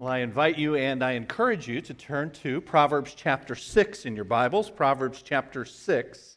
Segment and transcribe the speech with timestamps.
[0.00, 4.14] Well, I invite you and I encourage you to turn to Proverbs chapter 6 in
[4.14, 6.36] your Bibles, Proverbs chapter 6.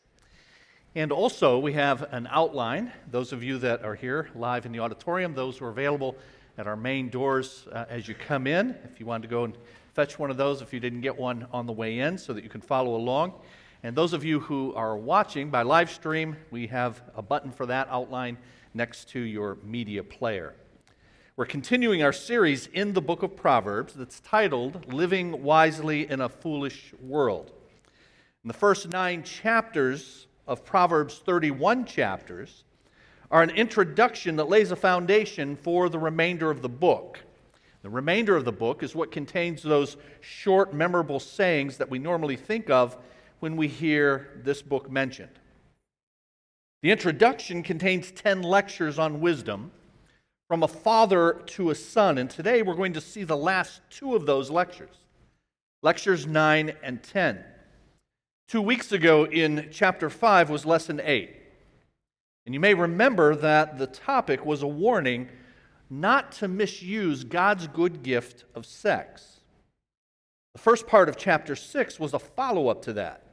[0.96, 2.92] And also, we have an outline.
[3.12, 6.16] Those of you that are here live in the auditorium, those who are available
[6.58, 9.56] at our main doors uh, as you come in, if you want to go and
[9.94, 12.44] fetch one of those if you didn't get one on the way in so that
[12.44, 13.32] you can follow along.
[13.84, 17.68] And those of you who are watching by live stream, we have a button for
[17.68, 18.40] that outline
[18.74, 20.56] next to your media player.
[21.38, 26.28] We're continuing our series in the book of Proverbs that's titled Living Wisely in a
[26.28, 27.54] Foolish World.
[28.44, 32.66] In the first nine chapters of Proverbs, 31 chapters,
[33.32, 37.22] are an introduction that lays a foundation for the remainder of the book.
[37.82, 42.36] The remainder of the book is what contains those short, memorable sayings that we normally
[42.36, 42.98] think of
[43.40, 45.40] when we hear this book mentioned.
[46.82, 49.72] The introduction contains 10 lectures on wisdom
[50.52, 52.18] from a father to a son.
[52.18, 54.98] And today we're going to see the last two of those lectures
[55.82, 57.42] lectures 9 and 10.
[58.50, 61.34] Two weeks ago in chapter 5 was lesson 8.
[62.46, 65.30] And you may remember that the topic was a warning
[65.90, 69.40] not to misuse God's good gift of sex.
[70.54, 73.24] The first part of chapter 6 was a follow up to that,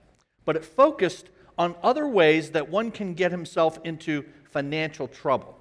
[0.45, 5.58] but it focused on other ways that one can get himself into financial trouble.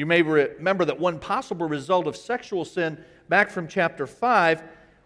[0.00, 4.62] You may remember that one possible result of sexual sin back from chapter 5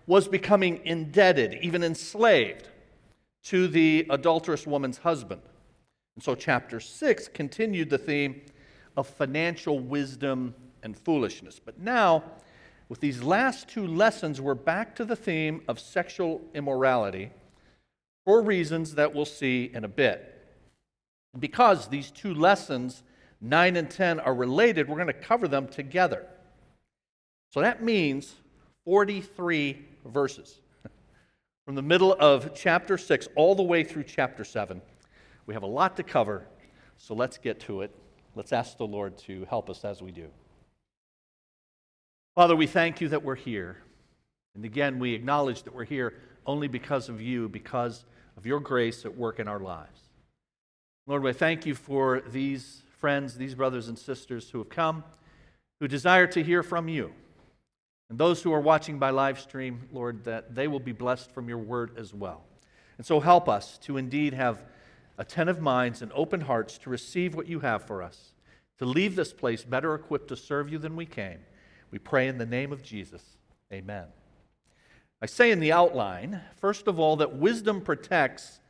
[0.06, 2.68] was becoming indebted, even enslaved,
[3.46, 5.42] to the adulterous woman's husband.
[6.14, 8.42] And so, chapter 6 continued the theme
[8.96, 11.58] of financial wisdom and foolishness.
[11.58, 12.22] But now,
[12.88, 17.32] with these last two lessons, we're back to the theme of sexual immorality
[18.24, 20.46] for reasons that we'll see in a bit.
[21.36, 23.02] Because these two lessons
[23.40, 26.26] 9 and 10 are related, we're going to cover them together.
[27.50, 28.34] So that means
[28.84, 30.60] 43 verses.
[31.64, 34.82] From the middle of chapter 6 all the way through chapter 7.
[35.46, 36.46] We have a lot to cover,
[36.98, 37.94] so let's get to it.
[38.34, 40.28] Let's ask the Lord to help us as we do.
[42.34, 43.78] Father, we thank you that we're here.
[44.54, 46.14] And again, we acknowledge that we're here
[46.46, 48.04] only because of you, because
[48.36, 50.00] of your grace at work in our lives.
[51.06, 55.04] Lord, we thank you for these friends, these brothers and sisters who have come,
[55.78, 57.12] who desire to hear from you.
[58.08, 61.46] And those who are watching by live stream, Lord, that they will be blessed from
[61.46, 62.44] your word as well.
[62.96, 64.64] And so help us to indeed have
[65.18, 68.32] attentive minds and open hearts to receive what you have for us,
[68.78, 71.40] to leave this place better equipped to serve you than we came.
[71.90, 73.22] We pray in the name of Jesus.
[73.70, 74.06] Amen.
[75.20, 78.60] I say in the outline, first of all, that wisdom protects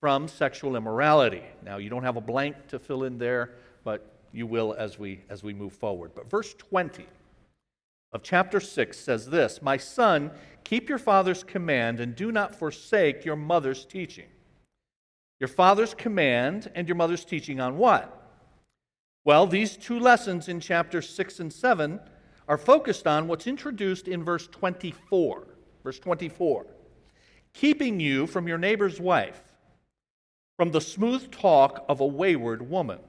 [0.00, 1.44] from sexual immorality.
[1.64, 3.52] Now, you don't have a blank to fill in there
[3.84, 6.12] but you will as we as we move forward.
[6.14, 7.06] But verse 20
[8.12, 10.32] of chapter 6 says this, "My son,
[10.64, 14.28] keep your father's command and do not forsake your mother's teaching."
[15.40, 18.20] Your father's command and your mother's teaching on what?
[19.24, 22.00] Well, these two lessons in chapters 6 and 7
[22.46, 25.46] are focused on what's introduced in verse 24.
[25.82, 26.66] Verse 24.
[27.52, 29.42] Keeping you from your neighbor's wife,
[30.56, 33.00] from the smooth talk of a wayward woman.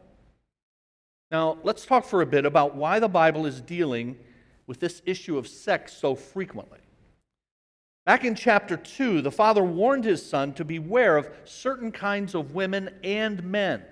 [1.36, 4.18] Now, let's talk for a bit about why the Bible is dealing
[4.68, 6.80] with this issue of sex so frequently.
[8.06, 12.56] Back in chapter 2, the father warned his son to beware of certain kinds of
[12.56, 13.84] women and men.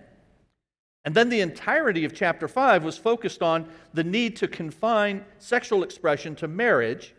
[1.04, 5.84] And then the entirety of chapter 5 was focused on the need to confine sexual
[5.84, 7.14] expression to marriage.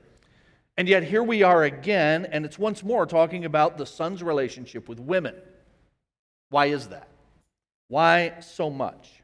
[0.79, 4.89] And yet here we are again, and it's once more talking about the son's relationship
[4.89, 5.35] with women.
[6.49, 7.09] Why is that?
[7.89, 9.21] Why so much?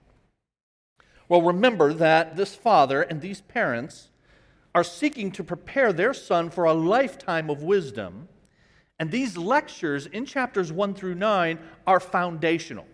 [1.30, 4.08] Well, remember that this father and these parents
[4.74, 8.28] are seeking to prepare their son for a lifetime of wisdom.
[8.98, 12.86] And these lectures in chapters 1 through 9 are foundational.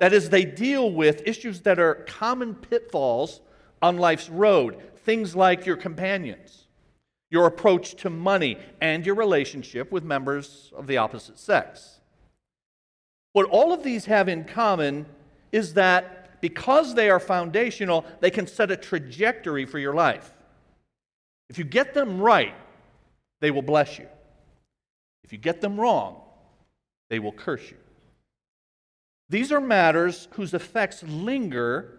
[0.00, 3.42] That is, they deal with issues that are common pitfalls
[3.82, 6.66] on life's road, things like your companions,
[7.30, 12.00] your approach to money, and your relationship with members of the opposite sex.
[13.34, 15.04] What all of these have in common
[15.52, 20.34] is that because they are foundational, they can set a trajectory for your life.
[21.48, 22.54] If you get them right,
[23.40, 24.08] they will bless you.
[25.24, 26.20] If you get them wrong,
[27.08, 27.76] they will curse you.
[29.28, 31.98] These are matters whose effects linger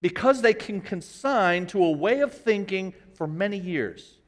[0.00, 4.18] because they can consign to a way of thinking for many years.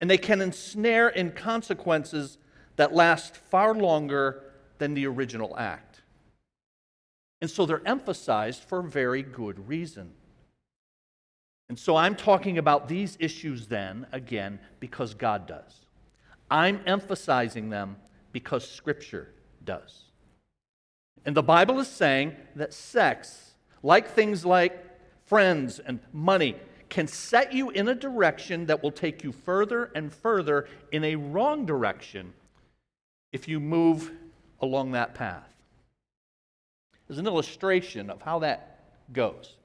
[0.00, 2.38] And they can ensnare in consequences
[2.76, 4.44] that last far longer
[4.78, 5.85] than the original act.
[7.40, 10.12] And so they're emphasized for very good reason.
[11.68, 15.80] And so I'm talking about these issues then, again, because God does.
[16.50, 17.96] I'm emphasizing them
[18.32, 19.32] because Scripture
[19.64, 20.04] does.
[21.24, 24.84] And the Bible is saying that sex, like things like
[25.24, 26.54] friends and money,
[26.88, 31.16] can set you in a direction that will take you further and further in a
[31.16, 32.32] wrong direction
[33.32, 34.12] if you move
[34.60, 35.55] along that path.
[37.06, 38.80] There's an illustration of how that
[39.12, 39.56] goes.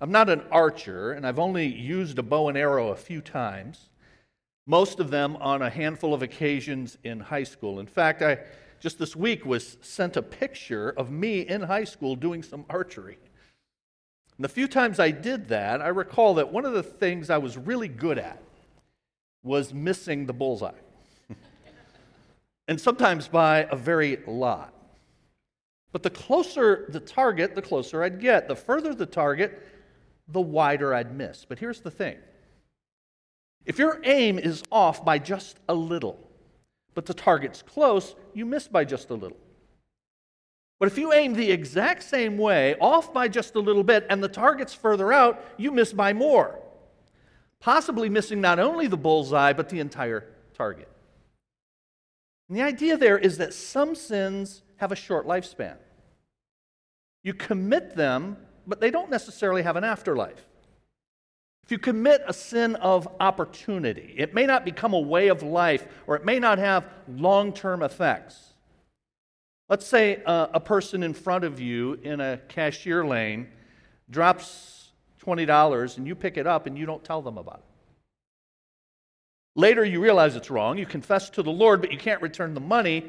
[0.00, 3.90] I'm not an archer, and I've only used a bow and arrow a few times,
[4.66, 7.80] most of them on a handful of occasions in high school.
[7.80, 8.38] In fact, I
[8.78, 13.18] just this week was sent a picture of me in high school doing some archery.
[14.36, 17.38] And the few times I did that, I recall that one of the things I
[17.38, 18.42] was really good at
[19.42, 20.72] was missing the bullseye.
[22.68, 24.72] and sometimes by a very lot.
[25.92, 28.48] But the closer the target, the closer I'd get.
[28.48, 29.66] The further the target,
[30.28, 31.44] the wider I'd miss.
[31.44, 32.18] But here's the thing
[33.64, 36.18] if your aim is off by just a little,
[36.94, 39.36] but the target's close, you miss by just a little.
[40.78, 44.22] But if you aim the exact same way, off by just a little bit, and
[44.22, 46.58] the target's further out, you miss by more.
[47.60, 50.88] Possibly missing not only the bullseye, but the entire target.
[52.48, 55.76] And the idea there is that some sins have a short lifespan.
[57.22, 58.36] You commit them
[58.66, 60.46] but they don't necessarily have an afterlife.
[61.64, 65.86] If you commit a sin of opportunity, it may not become a way of life
[66.06, 68.54] or it may not have long term effects.
[69.68, 73.48] Let's say uh, a person in front of you in a cashier lane
[74.08, 74.90] drops
[75.24, 77.64] $20 and you pick it up and you don't tell them about it.
[79.56, 80.78] Later, you realize it's wrong.
[80.78, 83.04] You confess to the Lord, but you can't return the money,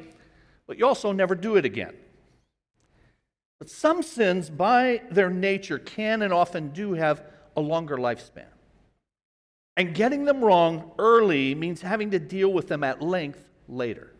[0.66, 1.94] but you also never do it again.
[3.58, 7.24] But some sins, by their nature, can and often do have
[7.56, 8.46] a longer lifespan.
[9.76, 14.12] And getting them wrong early means having to deal with them at length later.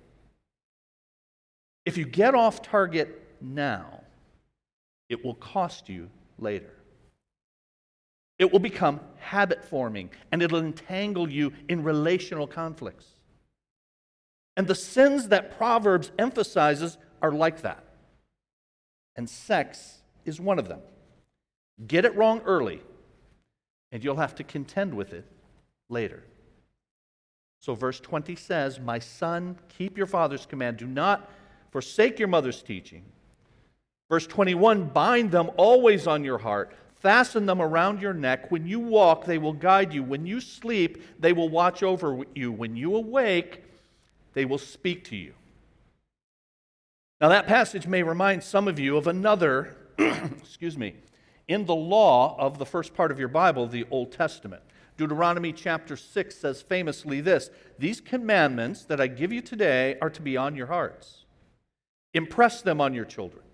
[1.84, 4.02] If you get off target now,
[5.08, 6.08] it will cost you
[6.38, 6.70] later.
[8.38, 13.06] It will become habit forming and it'll entangle you in relational conflicts.
[14.56, 17.84] And the sins that Proverbs emphasizes are like that
[19.16, 20.80] and sex is one of them.
[21.86, 22.80] Get it wrong early,
[23.90, 25.26] and you'll have to contend with it
[25.88, 26.24] later.
[27.60, 30.78] So, verse 20 says, My son, keep your father's command.
[30.78, 31.30] Do not
[31.70, 33.04] forsake your mother's teaching.
[34.10, 38.50] Verse 21 Bind them always on your heart, fasten them around your neck.
[38.50, 40.02] When you walk, they will guide you.
[40.02, 42.52] When you sleep, they will watch over you.
[42.52, 43.62] When you awake,
[44.34, 45.34] they will speak to you.
[47.20, 50.96] Now, that passage may remind some of you of another, excuse me,
[51.46, 54.62] in the law of the first part of your Bible, the Old Testament.
[54.96, 60.22] Deuteronomy chapter 6 says famously this These commandments that I give you today are to
[60.22, 61.24] be on your hearts.
[62.14, 63.44] Impress them on your children.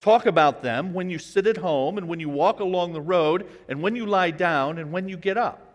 [0.00, 3.46] Talk about them when you sit at home and when you walk along the road
[3.68, 5.69] and when you lie down and when you get up.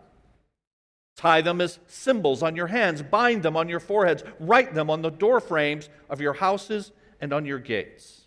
[1.15, 5.01] Tie them as symbols on your hands, bind them on your foreheads, write them on
[5.01, 6.91] the door frames of your houses
[7.21, 8.25] and on your gates.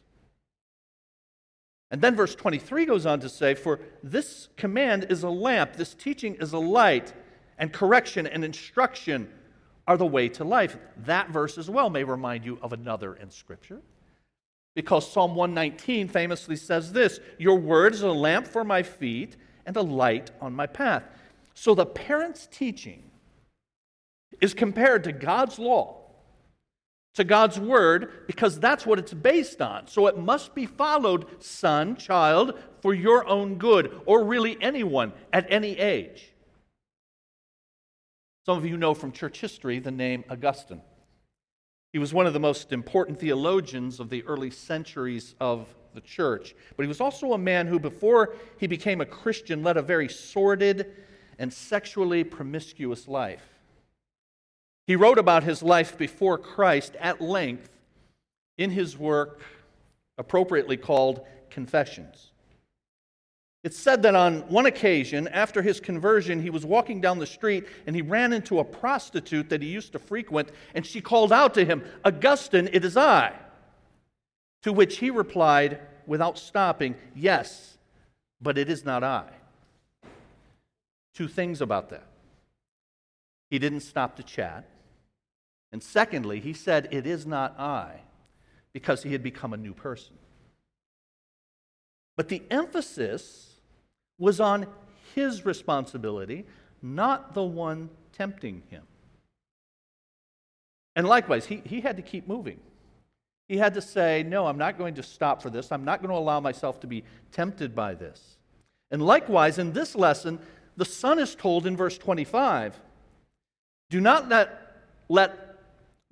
[1.90, 5.94] And then verse 23 goes on to say, For this command is a lamp, this
[5.94, 7.12] teaching is a light,
[7.58, 9.28] and correction and instruction
[9.86, 10.76] are the way to life.
[11.04, 13.80] That verse as well may remind you of another in Scripture.
[14.74, 19.36] Because Psalm 119 famously says this Your word is a lamp for my feet
[19.66, 21.04] and a light on my path.
[21.60, 23.02] So the parent's teaching
[24.40, 25.96] is compared to God's law,
[27.14, 29.88] to God's word, because that's what it's based on.
[29.88, 35.50] So it must be followed, son, child, for your own good, or really anyone at
[35.50, 36.32] any age.
[38.46, 40.82] Some of you know from church history the name Augustine.
[41.92, 46.54] He was one of the most important theologians of the early centuries of the church,
[46.76, 50.08] but he was also a man who, before he became a Christian, led a very
[50.08, 50.94] sordid
[51.38, 53.46] and sexually promiscuous life.
[54.86, 57.68] He wrote about his life before Christ at length
[58.56, 59.40] in his work,
[60.16, 62.32] appropriately called Confessions.
[63.64, 67.66] It's said that on one occasion, after his conversion, he was walking down the street
[67.86, 71.54] and he ran into a prostitute that he used to frequent, and she called out
[71.54, 73.34] to him, Augustine, it is I.
[74.62, 77.76] To which he replied, without stopping, Yes,
[78.40, 79.28] but it is not I.
[81.18, 82.06] Two things about that.
[83.50, 84.68] He didn't stop to chat.
[85.72, 88.02] And secondly, he said, It is not I,
[88.72, 90.14] because he had become a new person.
[92.16, 93.56] But the emphasis
[94.16, 94.68] was on
[95.16, 96.46] his responsibility,
[96.82, 98.84] not the one tempting him.
[100.94, 102.60] And likewise, he, he had to keep moving.
[103.48, 105.72] He had to say, No, I'm not going to stop for this.
[105.72, 108.36] I'm not going to allow myself to be tempted by this.
[108.92, 110.38] And likewise, in this lesson,
[110.78, 112.80] the son is told in verse 25
[113.90, 114.76] do not let,
[115.08, 115.58] let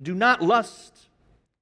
[0.01, 0.93] do not lust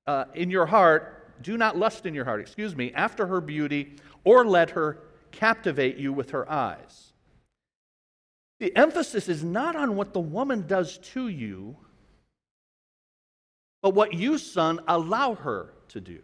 [0.08, 3.96] uh, in your heart, do not lust in your heart, excuse me, after her beauty,
[4.24, 4.98] or let her
[5.32, 7.12] captivate you with her eyes.
[8.60, 11.76] The emphasis is not on what the woman does to you,
[13.84, 16.20] but what you, son, allow her to do.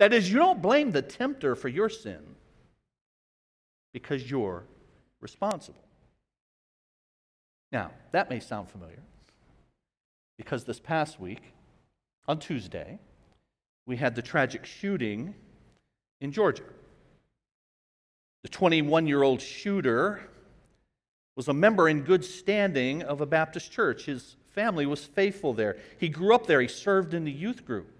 [0.00, 2.20] That is, you don't blame the tempter for your sin
[3.92, 4.64] because you're
[5.24, 5.82] responsible.
[7.72, 9.02] Now, that may sound familiar
[10.36, 11.40] because this past week,
[12.28, 12.98] on Tuesday,
[13.86, 15.34] we had the tragic shooting
[16.20, 16.62] in Georgia.
[18.42, 20.20] The 21 year old shooter
[21.36, 24.04] was a member in good standing of a Baptist church.
[24.04, 25.78] His family was faithful there.
[25.98, 27.90] He grew up there, he served in the youth group.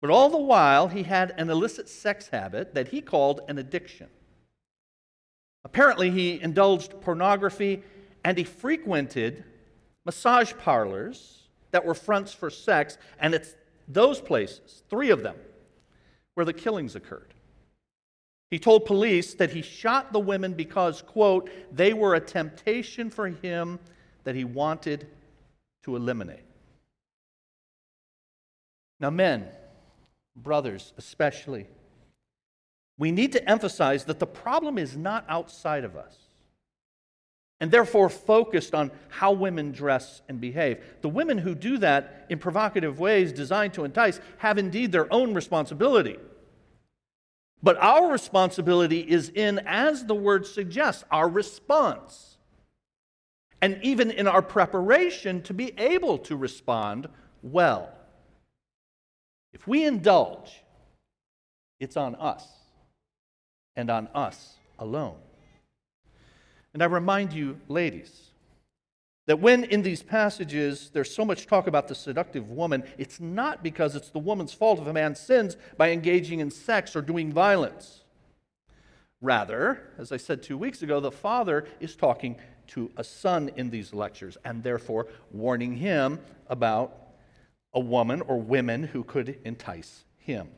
[0.00, 4.08] But all the while, he had an illicit sex habit that he called an addiction.
[5.64, 7.82] Apparently, he indulged pornography
[8.24, 9.44] and he frequented
[10.04, 13.54] massage parlors that were fronts for sex, and it's
[13.86, 15.36] those places, three of them,
[16.34, 17.34] where the killings occurred.
[18.50, 23.28] He told police that he shot the women because, quote, they were a temptation for
[23.28, 23.78] him
[24.24, 25.06] that he wanted
[25.82, 26.44] to eliminate.
[29.00, 29.46] Now, men,
[30.34, 31.66] brothers especially,
[32.98, 36.16] we need to emphasize that the problem is not outside of us
[37.60, 40.84] and therefore focused on how women dress and behave.
[41.00, 45.34] The women who do that in provocative ways designed to entice have indeed their own
[45.34, 46.18] responsibility.
[47.62, 52.36] But our responsibility is in, as the word suggests, our response.
[53.60, 57.08] And even in our preparation to be able to respond
[57.42, 57.92] well.
[59.52, 60.62] If we indulge,
[61.80, 62.57] it's on us
[63.78, 65.16] and on us alone.
[66.74, 68.28] And I remind you, ladies,
[69.26, 73.62] that when in these passages there's so much talk about the seductive woman, it's not
[73.62, 77.32] because it's the woman's fault if a man sins by engaging in sex or doing
[77.32, 78.02] violence.
[79.20, 82.36] Rather, as I said two weeks ago, the father is talking
[82.68, 86.18] to a son in these lectures and therefore warning him
[86.48, 86.96] about
[87.74, 90.48] a woman or women who could entice him.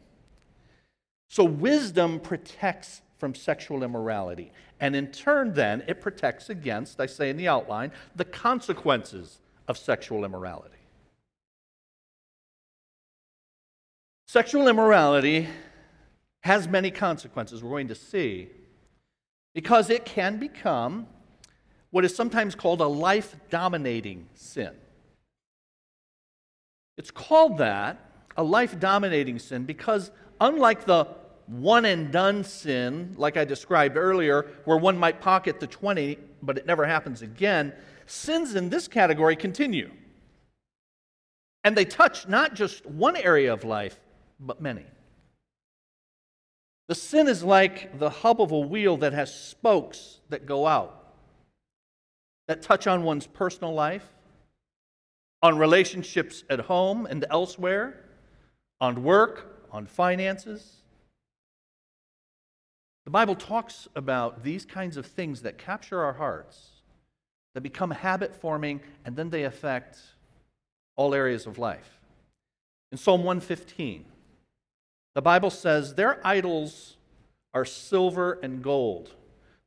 [1.29, 4.51] So, wisdom protects from sexual immorality.
[4.81, 9.77] And in turn, then, it protects against, I say in the outline, the consequences of
[9.79, 10.75] sexual immorality.
[14.27, 15.49] Sexual immorality
[16.43, 18.49] has many consequences, we're going to see,
[19.55, 21.07] because it can become
[21.91, 24.73] what is sometimes called a life dominating sin.
[26.97, 27.99] It's called that,
[28.37, 30.11] a life dominating sin, because
[30.41, 31.09] unlike the
[31.51, 36.57] one and done sin, like I described earlier, where one might pocket the 20, but
[36.57, 37.73] it never happens again,
[38.07, 39.91] sins in this category continue.
[41.65, 43.99] And they touch not just one area of life,
[44.39, 44.85] but many.
[46.89, 51.15] The sin is like the hub of a wheel that has spokes that go out,
[52.47, 54.09] that touch on one's personal life,
[55.43, 58.05] on relationships at home and elsewhere,
[58.81, 60.80] on work, on finances
[63.05, 66.83] the Bible talks about these kinds of things that capture our hearts,
[67.55, 69.99] that become habit forming, and then they affect
[70.97, 71.99] all areas of life.
[72.93, 74.05] In Psalm 115,
[75.15, 76.97] the Bible says, Their idols
[77.55, 79.15] are silver and gold,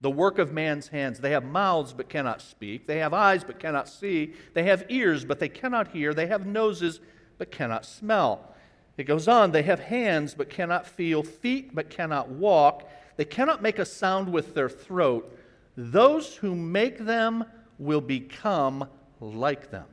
[0.02, 1.20] the work of man's hands.
[1.20, 2.88] They have mouths but cannot speak.
[2.88, 4.34] They have eyes but cannot see.
[4.54, 6.14] They have ears but they cannot hear.
[6.14, 7.00] They have noses
[7.38, 8.54] but cannot smell.
[8.98, 13.62] It goes on, they have hands but cannot feel, feet but cannot walk they cannot
[13.62, 15.38] make a sound with their throat.
[15.76, 17.46] Those who make them
[17.78, 18.88] will become
[19.20, 19.86] like them.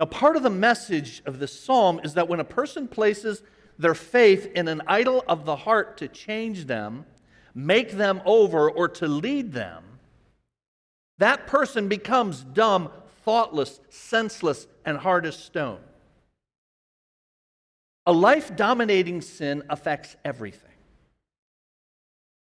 [0.00, 3.42] Now, part of the message of this psalm is that when a person places
[3.78, 7.04] their faith in an idol of the heart to change them,
[7.54, 9.84] make them over, or to lead them,
[11.18, 12.90] that person becomes dumb,
[13.24, 15.80] thoughtless, senseless, and hard as stone.
[18.06, 20.77] A life dominating sin affects everything.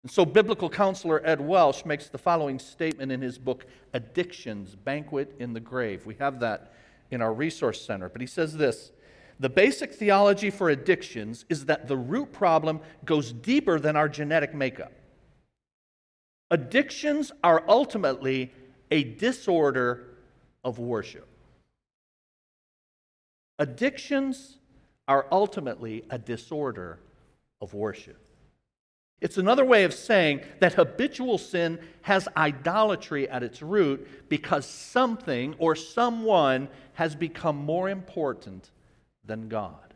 [0.04, 5.36] And so, biblical counselor Ed Welch makes the following statement in his book, Addictions Banquet
[5.40, 6.06] in the Grave.
[6.06, 6.74] We have that
[7.12, 8.10] in our resource center.
[8.10, 8.92] But he says this
[9.40, 14.54] The basic theology for addictions is that the root problem goes deeper than our genetic
[14.54, 14.92] makeup.
[16.50, 18.54] Addictions are ultimately
[18.90, 20.18] a disorder
[20.64, 21.28] of worship.
[23.60, 24.58] Addictions
[25.08, 27.00] are ultimately a disorder
[27.60, 28.27] of worship.
[29.20, 35.56] It's another way of saying that habitual sin has idolatry at its root because something
[35.58, 38.70] or someone has become more important
[39.26, 39.94] than God.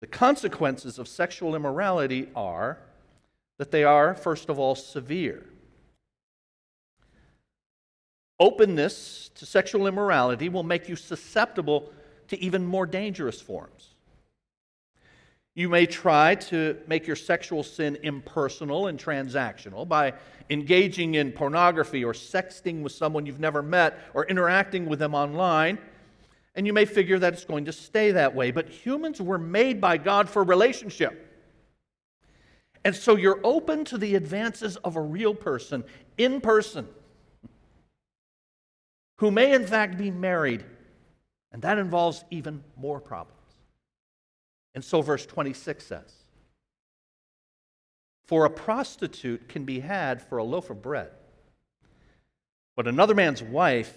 [0.00, 2.78] The consequences of sexual immorality are
[3.58, 5.44] that they are, first of all, severe.
[8.38, 11.92] Openness to sexual immorality will make you susceptible
[12.28, 13.94] to even more dangerous forms.
[15.58, 20.12] You may try to make your sexual sin impersonal and transactional by
[20.50, 25.78] engaging in pornography or sexting with someone you've never met or interacting with them online.
[26.54, 28.52] And you may figure that it's going to stay that way.
[28.52, 31.26] But humans were made by God for relationship.
[32.84, 35.82] And so you're open to the advances of a real person,
[36.16, 36.86] in person,
[39.16, 40.64] who may in fact be married.
[41.50, 43.37] And that involves even more problems.
[44.78, 46.14] And so, verse 26 says,
[48.28, 51.10] For a prostitute can be had for a loaf of bread,
[52.76, 53.92] but another man's wife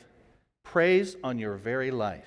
[0.64, 2.26] preys on your very life.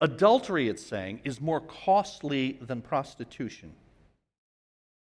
[0.00, 3.74] Adultery, it's saying, is more costly than prostitution.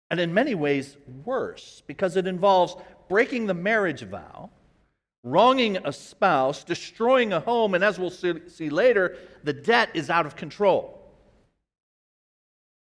[0.09, 2.75] And in many ways, worse, because it involves
[3.07, 4.49] breaking the marriage vow,
[5.23, 10.25] wronging a spouse, destroying a home, and as we'll see later, the debt is out
[10.25, 10.97] of control.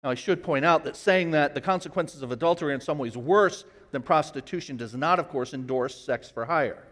[0.07, 2.97] Now, I should point out that saying that the consequences of adultery are in some
[2.97, 6.85] ways worse than prostitution does not, of course, endorse sex for hire.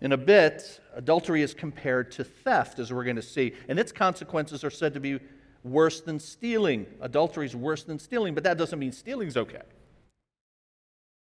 [0.00, 3.92] In a bit, adultery is compared to theft, as we're going to see, and its
[3.92, 5.20] consequences are said to be
[5.62, 6.86] worse than stealing.
[7.00, 9.62] Adultery is worse than stealing, but that doesn't mean stealing's okay.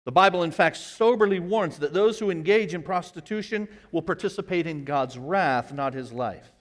[0.06, 4.86] The Bible, in fact, soberly warns that those who engage in prostitution will participate in
[4.86, 6.52] God's wrath, not his life.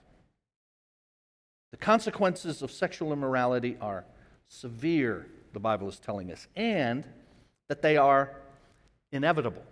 [1.71, 4.05] The consequences of sexual immorality are
[4.47, 7.07] severe, the Bible is telling us, and
[7.69, 8.35] that they are
[9.11, 9.63] inevitable.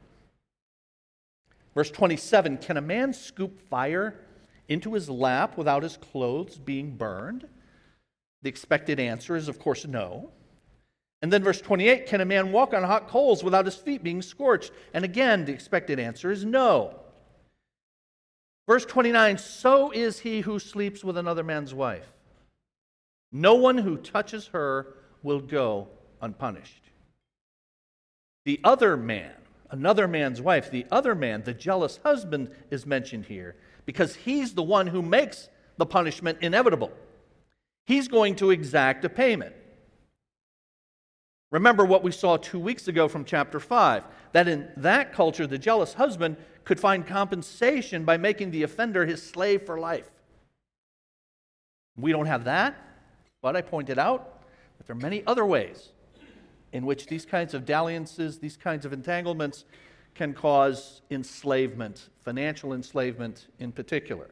[1.76, 4.16] Verse 27 Can a man scoop fire
[4.68, 7.48] into his lap without his clothes being burned?
[8.42, 10.32] The expected answer is, of course, no.
[11.22, 14.22] And then verse 28 Can a man walk on hot coals without his feet being
[14.22, 14.72] scorched?
[14.94, 17.00] And again, the expected answer is no.
[18.70, 22.06] Verse 29 So is he who sleeps with another man's wife.
[23.32, 25.88] No one who touches her will go
[26.22, 26.84] unpunished.
[28.46, 29.34] The other man,
[29.72, 33.56] another man's wife, the other man, the jealous husband, is mentioned here
[33.88, 36.92] because he's the one who makes the punishment inevitable.
[37.88, 39.56] He's going to exact a payment.
[41.52, 44.04] Remember what we saw two weeks ago from chapter 5
[44.34, 46.38] that in that culture, the jealous husband
[46.70, 50.08] could find compensation by making the offender his slave for life.
[51.98, 52.76] We don't have that,
[53.42, 54.44] but I pointed out
[54.78, 55.90] that there are many other ways
[56.72, 59.66] in which these kinds of dalliances, these kinds of entanglements,
[60.14, 64.30] can cause enslavement, financial enslavement in particular.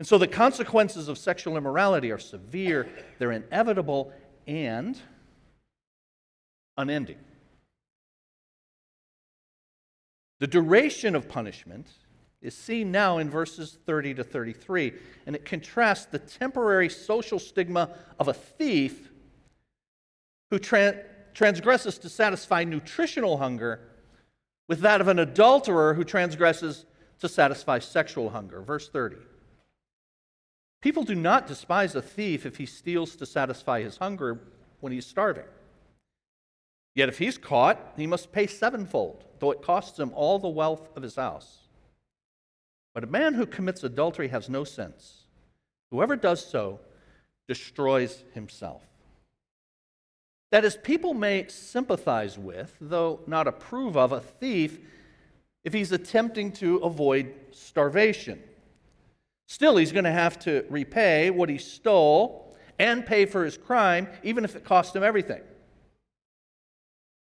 [0.00, 2.86] And so the consequences of sexual immorality are severe,
[3.18, 4.12] they're inevitable,
[4.46, 5.00] and
[6.76, 7.16] unending.
[10.40, 11.88] The duration of punishment
[12.42, 14.92] is seen now in verses 30 to 33,
[15.26, 19.10] and it contrasts the temporary social stigma of a thief
[20.50, 23.80] who tra- transgresses to satisfy nutritional hunger
[24.68, 26.84] with that of an adulterer who transgresses
[27.20, 28.60] to satisfy sexual hunger.
[28.60, 29.16] Verse 30.
[30.82, 34.38] People do not despise a thief if he steals to satisfy his hunger
[34.80, 35.44] when he's starving.
[36.94, 40.88] Yet if he's caught, he must pay sevenfold, though it costs him all the wealth
[40.96, 41.58] of his house.
[42.94, 45.24] But a man who commits adultery has no sense.
[45.90, 46.80] Whoever does so
[47.48, 48.82] destroys himself.
[50.52, 54.78] That is, people may sympathize with, though not approve of, a thief
[55.64, 58.40] if he's attempting to avoid starvation.
[59.48, 64.08] Still, he's going to have to repay what he stole and pay for his crime,
[64.22, 65.42] even if it cost him everything.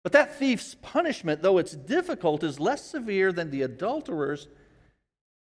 [0.03, 4.47] But that thief's punishment, though it's difficult, is less severe than the adulterer's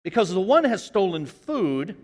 [0.04, 1.96] because the one has stolen food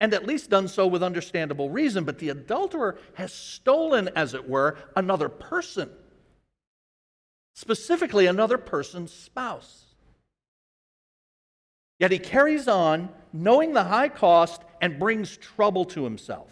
[0.00, 4.48] and at least done so with understandable reason, but the adulterer has stolen, as it
[4.48, 5.88] were, another person,
[7.54, 9.84] specifically another person's spouse.
[12.00, 16.50] Yet he carries on, knowing the high cost, and brings trouble to himself.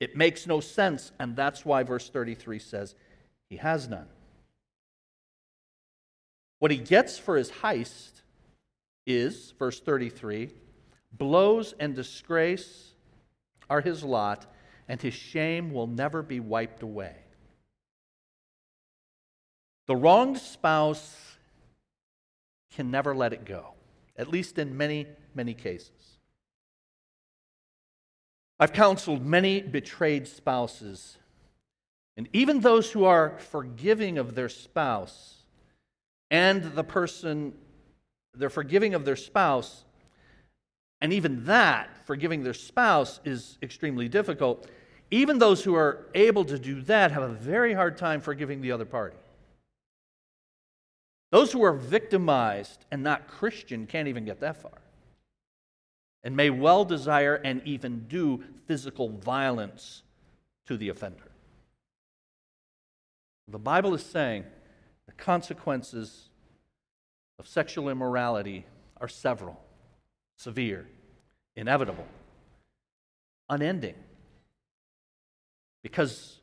[0.00, 2.96] It makes no sense, and that's why verse 33 says
[3.52, 4.06] he has none.
[6.58, 8.22] What he gets for his heist
[9.06, 10.48] is, verse 33,
[11.12, 12.94] blows and disgrace
[13.68, 14.46] are his lot,
[14.88, 17.14] and his shame will never be wiped away.
[19.86, 21.14] The wronged spouse
[22.74, 23.74] can never let it go,
[24.16, 26.16] at least in many, many cases.
[28.58, 31.18] I've counseled many betrayed spouses,
[32.16, 35.44] and even those who are forgiving of their spouse
[36.30, 37.54] and the person,
[38.34, 39.84] they're forgiving of their spouse,
[41.00, 44.68] and even that, forgiving their spouse, is extremely difficult.
[45.10, 48.72] Even those who are able to do that have a very hard time forgiving the
[48.72, 49.16] other party.
[51.30, 54.82] Those who are victimized and not Christian can't even get that far
[56.24, 60.02] and may well desire and even do physical violence
[60.66, 61.31] to the offender.
[63.48, 64.44] The Bible is saying
[65.06, 66.28] the consequences
[67.38, 68.66] of sexual immorality
[69.00, 69.60] are several,
[70.38, 70.86] severe,
[71.56, 72.06] inevitable,
[73.48, 73.96] unending,
[75.82, 76.38] because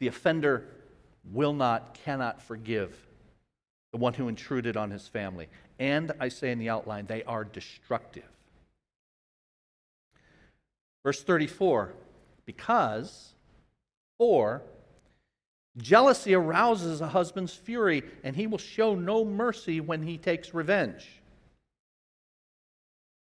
[0.00, 0.66] the offender
[1.32, 3.06] will not, cannot forgive
[3.92, 5.48] the one who intruded on his family.
[5.78, 8.28] And I say in the outline, they are destructive.
[11.04, 11.94] Verse 34
[12.46, 13.34] because,
[14.18, 14.62] or,
[15.76, 21.06] jealousy arouses a husband's fury, and he will show no mercy when he takes revenge.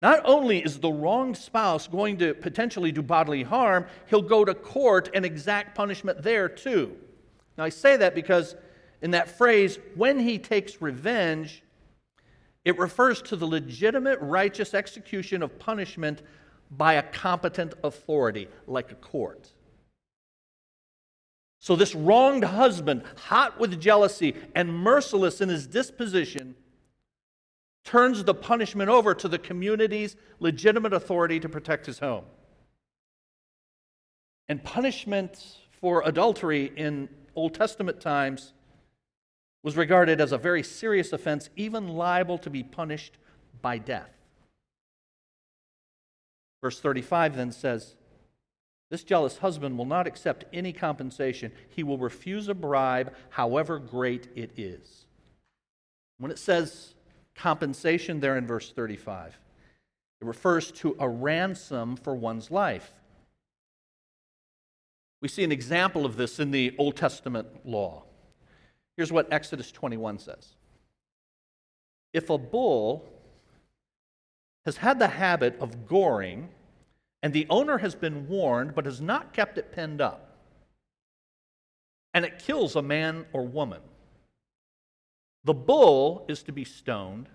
[0.02, 4.54] Not only is the wronged spouse going to potentially do bodily harm, he'll go to
[4.54, 6.98] court and exact punishment there too.
[7.58, 8.56] Now, I say that because
[9.02, 11.64] in that phrase, when he takes revenge,
[12.66, 16.22] it refers to the legitimate righteous execution of punishment
[16.72, 19.52] by a competent authority, like a court.
[21.64, 26.56] So, this wronged husband, hot with jealousy and merciless in his disposition,
[27.86, 32.26] turns the punishment over to the community's legitimate authority to protect his home.
[34.50, 38.52] And punishment for adultery in Old Testament times
[39.64, 43.18] was regarded as a very serious offense, even liable to be punished
[43.62, 44.14] by death.
[46.62, 47.96] Verse 35 then says,
[48.94, 51.52] This jealous husband will not accept any compensation.
[51.68, 55.08] He will refuse a bribe, however great it is.
[56.20, 56.94] When it says
[57.34, 59.36] compensation there in verse 35,
[60.22, 62.94] it refers to a ransom for one's life.
[65.24, 68.04] We see an example of this in the Old Testament law.
[68.96, 70.50] Here's what Exodus 21 says
[72.14, 73.10] If a bull
[74.66, 76.50] has had the habit of goring,
[77.24, 80.38] and the owner has been warned but has not kept it penned up,
[82.14, 83.82] and it kills a man or woman,
[85.46, 87.30] the bull is to be stoned,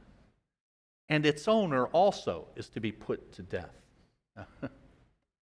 [1.09, 3.74] and its owner also is to be put to death.
[4.62, 4.70] Let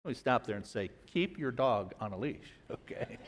[0.04, 3.18] me stop there and say, keep your dog on a leash, okay?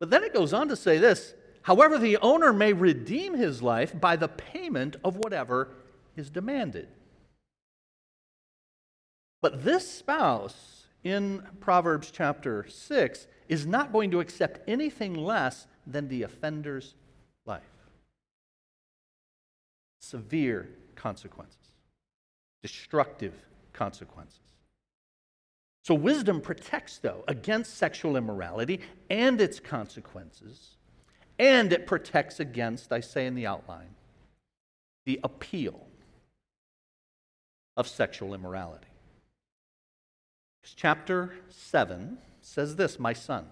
[0.00, 3.98] But then it goes on to say this however, the owner may redeem his life
[4.00, 5.68] by the payment of whatever
[6.18, 6.88] is demanded.
[9.40, 16.08] But this spouse in Proverbs chapter 6 is not going to accept anything less than
[16.08, 16.94] the offender's
[17.46, 17.62] life.
[20.00, 21.56] Severe consequences,
[22.62, 23.34] destructive
[23.72, 24.40] consequences.
[25.84, 30.76] So, wisdom protects, though, against sexual immorality and its consequences,
[31.38, 33.94] and it protects against, I say in the outline,
[35.06, 35.87] the appeal
[37.78, 38.88] of sexual immorality.
[40.76, 43.46] Chapter 7 says this My son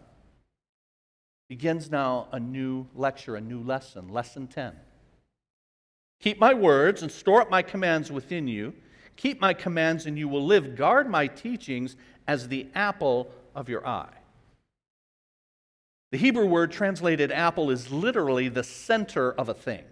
[1.48, 4.74] begins now a new lecture, a new lesson, lesson 10.
[6.20, 8.74] Keep my words and store up my commands within you.
[9.14, 10.74] Keep my commands and you will live.
[10.74, 14.12] Guard my teachings as the apple of your eye.
[16.10, 19.84] The Hebrew word translated apple is literally the center of a thing.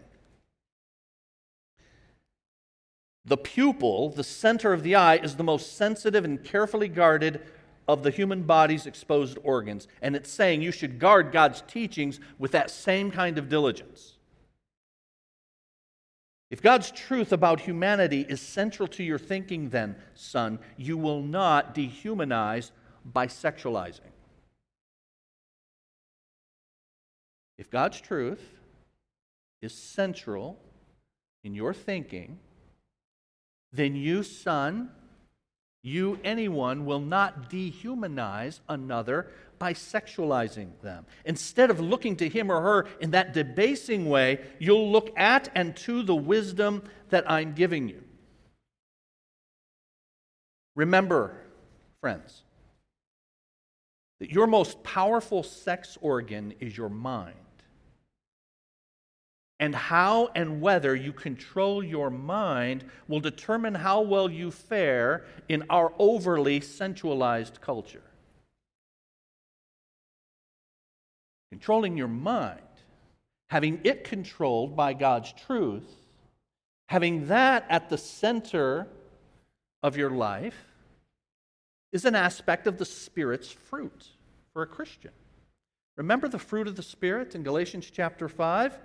[3.24, 7.40] The pupil, the center of the eye, is the most sensitive and carefully guarded
[7.88, 9.88] of the human body's exposed organs.
[10.02, 14.12] And it's saying you should guard God's teachings with that same kind of diligence.
[16.50, 21.74] If God's truth about humanity is central to your thinking, then, son, you will not
[21.74, 22.70] dehumanize
[23.04, 24.12] by sexualizing.
[27.58, 28.60] If God's truth
[29.62, 30.58] is central
[31.42, 32.38] in your thinking,
[33.74, 34.90] then you, son,
[35.86, 41.04] You, anyone, will not dehumanize another by sexualizing them.
[41.26, 45.76] Instead of looking to him or her in that debasing way, you'll look at and
[45.76, 48.02] to the wisdom that I'm giving you.
[50.74, 51.36] Remember,
[52.00, 52.44] friends,
[54.20, 57.36] that your most powerful sex organ is your mind.
[59.60, 65.64] And how and whether you control your mind will determine how well you fare in
[65.70, 68.02] our overly sensualized culture.
[71.50, 72.60] Controlling your mind,
[73.50, 75.88] having it controlled by God's truth,
[76.88, 78.88] having that at the center
[79.84, 80.66] of your life,
[81.92, 84.08] is an aspect of the Spirit's fruit
[84.52, 85.12] for a Christian.
[85.96, 88.76] Remember the fruit of the Spirit in Galatians chapter 5?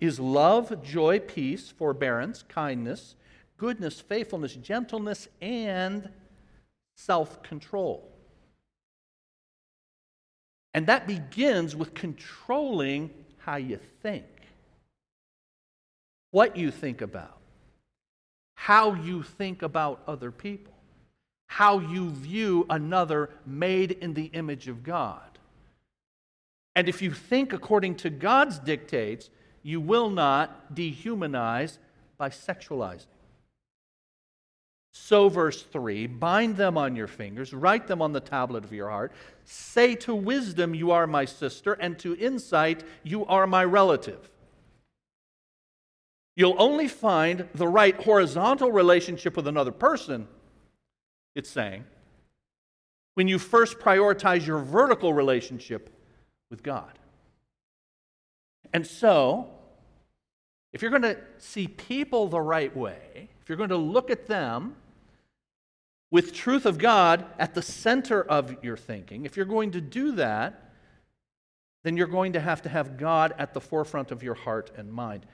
[0.00, 3.14] Is love, joy, peace, forbearance, kindness,
[3.58, 6.08] goodness, faithfulness, gentleness, and
[6.94, 8.10] self control.
[10.72, 14.26] And that begins with controlling how you think,
[16.30, 17.38] what you think about,
[18.54, 20.74] how you think about other people,
[21.48, 25.22] how you view another made in the image of God.
[26.76, 29.28] And if you think according to God's dictates,
[29.62, 31.78] you will not dehumanize
[32.16, 33.06] by sexualizing.
[34.92, 38.90] So, verse 3 bind them on your fingers, write them on the tablet of your
[38.90, 39.12] heart.
[39.44, 44.28] Say to wisdom, You are my sister, and to insight, You are my relative.
[46.36, 50.26] You'll only find the right horizontal relationship with another person,
[51.34, 51.84] it's saying,
[53.14, 55.90] when you first prioritize your vertical relationship
[56.50, 56.98] with God.
[58.72, 59.48] And so,
[60.72, 64.26] if you're going to see people the right way, if you're going to look at
[64.26, 64.76] them
[66.10, 70.12] with truth of God at the center of your thinking, if you're going to do
[70.12, 70.70] that,
[71.82, 74.92] then you're going to have to have God at the forefront of your heart and
[74.92, 75.26] mind.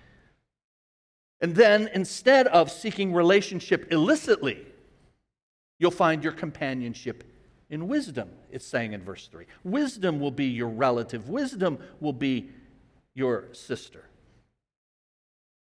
[1.41, 4.65] And then instead of seeking relationship illicitly,
[5.79, 7.25] you'll find your companionship
[7.69, 9.45] in wisdom, it's saying in verse 3.
[9.65, 12.51] Wisdom will be your relative, wisdom will be
[13.17, 14.05] your sister.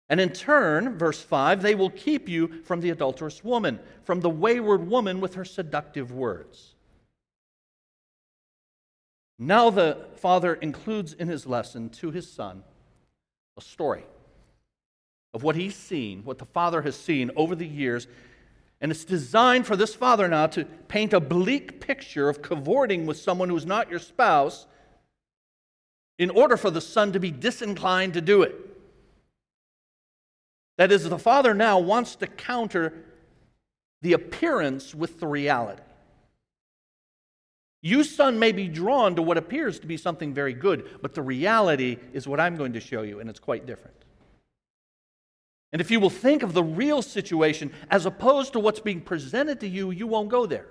[0.10, 4.30] And in turn, verse 5, they will keep you from the adulterous woman, from the
[4.30, 6.76] wayward woman with her seductive words.
[9.40, 12.64] Now, the father includes in his lesson to his son
[13.58, 14.04] a story
[15.34, 18.08] of what he's seen, what the father has seen over the years.
[18.82, 23.18] And it's designed for this father now to paint a bleak picture of cavorting with
[23.18, 24.66] someone who's not your spouse
[26.18, 28.56] in order for the son to be disinclined to do it.
[30.78, 32.94] That is, the father now wants to counter
[34.02, 35.82] the appearance with the reality.
[37.82, 41.22] You, son, may be drawn to what appears to be something very good, but the
[41.22, 43.96] reality is what I'm going to show you, and it's quite different.
[45.72, 49.60] And if you will think of the real situation as opposed to what's being presented
[49.60, 50.68] to you, you won't go there.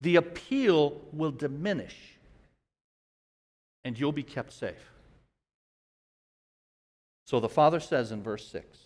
[0.00, 2.17] The appeal will diminish
[3.88, 4.92] and you'll be kept safe.
[7.24, 8.78] So the father says in verse 6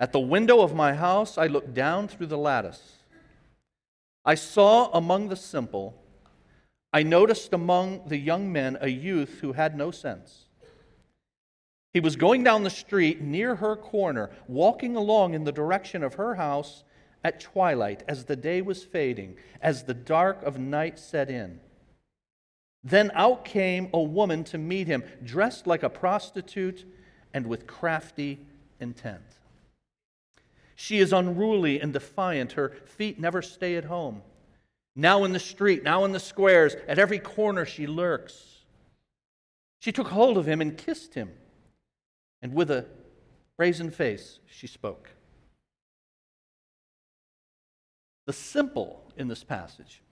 [0.00, 2.96] At the window of my house I looked down through the lattice.
[4.24, 6.02] I saw among the simple,
[6.94, 10.46] I noticed among the young men a youth who had no sense.
[11.92, 16.14] He was going down the street near her corner, walking along in the direction of
[16.14, 16.84] her house
[17.22, 21.60] at twilight as the day was fading, as the dark of night set in.
[22.84, 26.84] Then out came a woman to meet him, dressed like a prostitute
[27.32, 28.40] and with crafty
[28.80, 29.22] intent.
[30.74, 32.52] She is unruly and defiant.
[32.52, 34.22] Her feet never stay at home.
[34.96, 38.64] Now in the street, now in the squares, at every corner she lurks.
[39.78, 41.30] She took hold of him and kissed him,
[42.42, 42.86] and with a
[43.56, 45.10] brazen face she spoke.
[48.26, 50.02] The simple in this passage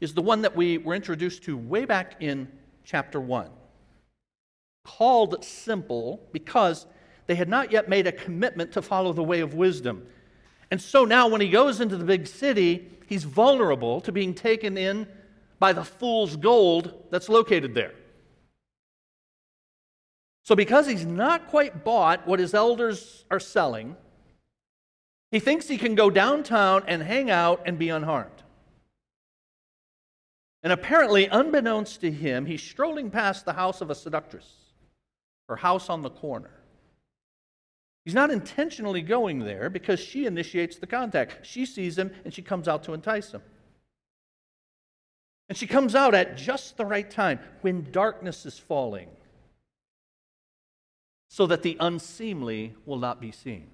[0.00, 2.48] is the one that we were introduced to way back in
[2.84, 3.50] chapter 1.
[4.84, 6.86] Called simple because
[7.26, 10.06] they had not yet made a commitment to follow the way of wisdom.
[10.70, 14.78] And so now, when he goes into the big city, he's vulnerable to being taken
[14.78, 15.06] in
[15.58, 17.92] by the fool's gold that's located there.
[20.42, 23.96] So, because he's not quite bought what his elders are selling,
[25.30, 28.42] he thinks he can go downtown and hang out and be unharmed.
[30.62, 34.46] And apparently, unbeknownst to him, he's strolling past the house of a seductress,
[35.48, 36.50] her house on the corner.
[38.04, 41.46] He's not intentionally going there because she initiates the contact.
[41.46, 43.42] She sees him and she comes out to entice him.
[45.48, 49.08] And she comes out at just the right time when darkness is falling
[51.28, 53.68] so that the unseemly will not be seen.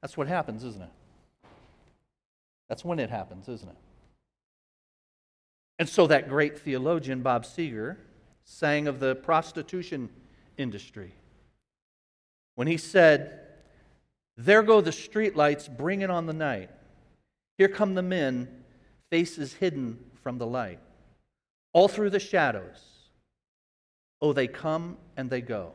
[0.00, 0.90] That's what happens, isn't it?
[2.68, 3.76] That's when it happens, isn't it?
[5.78, 7.96] And so that great theologian, Bob Seger,
[8.44, 10.10] sang of the prostitution
[10.56, 11.14] industry
[12.54, 13.40] when he said,
[14.36, 16.70] There go the streetlights bringing on the night.
[17.58, 18.48] Here come the men,
[19.10, 20.80] faces hidden from the light.
[21.72, 23.08] All through the shadows.
[24.20, 25.72] Oh, they come and they go.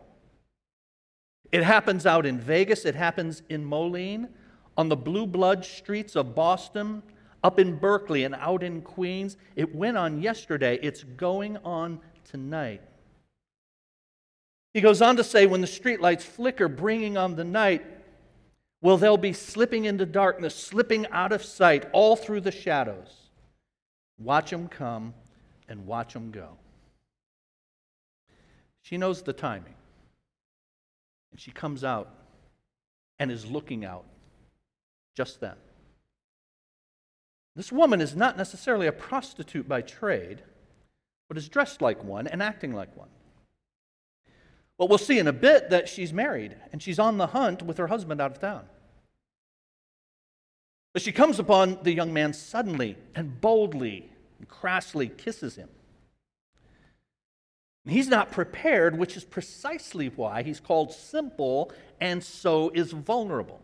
[1.52, 4.30] It happens out in Vegas, it happens in Moline,
[4.80, 7.04] on the blue blood streets of Boston,
[7.44, 9.36] up in Berkeley, and out in Queens.
[9.58, 12.82] It went on yesterday, it's going on tonight.
[14.74, 17.86] He goes on to say, when the streetlights flicker, bringing on the night,
[18.82, 23.14] well, they'll be slipping into darkness, slipping out of sight, all through the shadows.
[24.18, 25.14] Watch them come
[25.68, 26.52] and watch them go.
[28.84, 29.76] She knows the timing.
[31.32, 32.14] And she comes out
[33.20, 34.06] and is looking out
[35.16, 35.56] just then.
[37.56, 40.44] This woman is not necessarily a prostitute by trade,
[41.28, 43.10] but is dressed like one and acting like one.
[44.78, 47.78] But we'll see in a bit that she's married and she's on the hunt with
[47.78, 48.64] her husband out of town.
[50.94, 55.70] But she comes upon the young man suddenly and boldly and crassly kisses him.
[57.86, 63.62] And he's not prepared, which is precisely why he's called simple and so is vulnerable.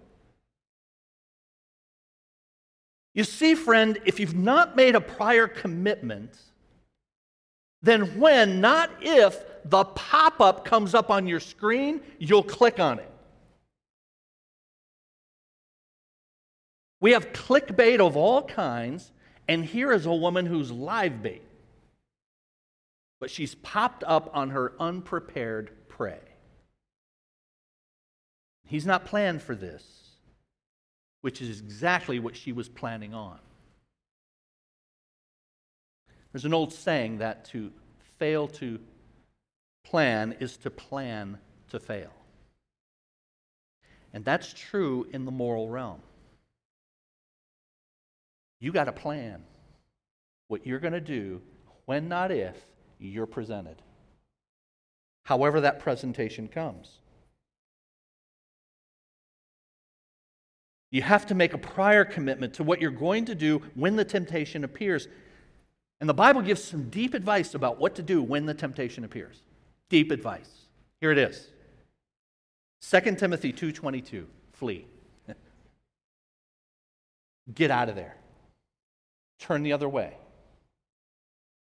[3.16, 6.38] You see, friend, if you've not made a prior commitment,
[7.82, 13.00] then when, not if, the pop up comes up on your screen, you'll click on
[13.00, 13.10] it.
[17.00, 19.12] We have clickbait of all kinds,
[19.48, 21.44] and here is a woman who's live bait.
[23.22, 26.20] But she's popped up on her unprepared prey.
[28.68, 30.05] He's not planned for this,
[31.26, 33.40] which is exactly what she was planning on.
[36.32, 37.72] There's an old saying that to
[38.20, 38.80] fail to
[39.84, 41.40] plan is to plan
[41.72, 42.12] to fail.
[44.14, 46.04] And that's true in the moral realm.
[48.60, 49.42] You got to plan
[50.48, 51.42] what you're going to do
[51.88, 52.56] when, not if,
[53.00, 53.82] you're presented.
[55.24, 57.00] However, that presentation comes.
[60.92, 64.06] You have to make a prior commitment to what you're going to do when the
[64.06, 65.08] temptation appears.
[66.00, 69.42] And the Bible gives some deep advice about what to do when the temptation appears.
[69.90, 70.50] Deep advice.
[71.02, 71.50] Here it is.
[72.82, 74.26] 2 Timothy 2:22.
[74.54, 74.86] Flee.
[77.54, 78.16] Get out of there.
[79.40, 80.18] Turn the other way.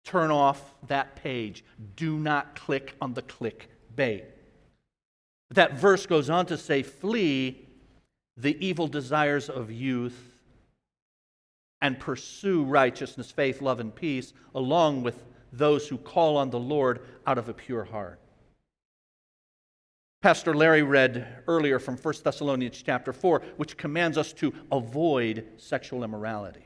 [0.04, 1.64] Turn off that page.
[1.96, 4.26] Do not click on the click bait.
[5.52, 7.66] That verse goes on to say, Flee
[8.38, 10.34] the evil desires of youth
[11.82, 17.02] and pursue righteousness, faith, love, and peace, along with those who call on the Lord
[17.28, 18.20] out of a pure heart.
[20.22, 26.04] Pastor Larry read earlier from 1 Thessalonians chapter 4, which commands us to avoid sexual
[26.04, 26.64] immorality.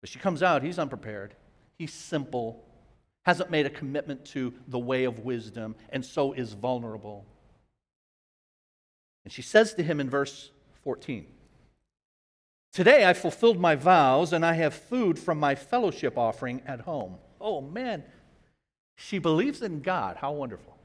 [0.00, 1.36] But she comes out, he's unprepared,
[1.78, 2.64] he's simple,
[3.24, 7.24] hasn't made a commitment to the way of wisdom, and so is vulnerable.
[9.26, 10.52] And she says to him in verse
[10.84, 11.26] 14,
[12.72, 17.16] Today I fulfilled my vows and I have food from my fellowship offering at home.
[17.40, 18.04] Oh man,
[18.94, 20.18] she believes in God.
[20.18, 20.76] How wonderful.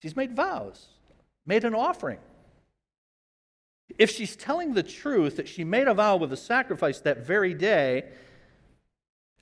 [0.00, 0.86] She's made vows,
[1.44, 2.20] made an offering.
[3.98, 7.52] If she's telling the truth that she made a vow with a sacrifice that very
[7.52, 8.04] day,